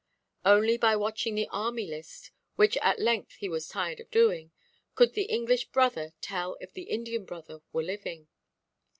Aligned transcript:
Only 0.43 0.77
by 0.77 0.95
watching 0.95 1.35
the 1.35 1.47
Army 1.51 1.85
List—which 1.85 2.75
at 2.77 2.97
length 2.97 3.33
he 3.33 3.47
was 3.47 3.67
tired 3.67 3.99
of 3.99 4.09
doing—could 4.09 5.13
the 5.13 5.25
English 5.25 5.65
brother 5.65 6.13
tell 6.21 6.57
if 6.59 6.73
the 6.73 6.89
Indian 6.89 7.23
brother 7.23 7.61
were 7.71 7.83
living. 7.83 8.27